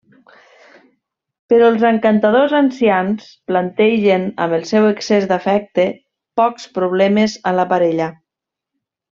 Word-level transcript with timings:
Però 1.53 1.67
els 1.73 1.83
encantadors 1.89 2.55
ancians 2.61 3.27
plantegen 3.51 4.25
amb 4.47 4.57
el 4.59 4.65
seu 4.73 4.89
excés 4.95 5.29
d'afecte 5.33 5.87
pocs 6.43 6.69
problemes 6.81 7.41
a 7.53 7.57
la 7.63 7.69
parella. 7.77 8.13